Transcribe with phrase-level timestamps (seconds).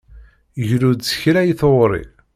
[0.67, 2.03] Glu-d s kra i tɣuri.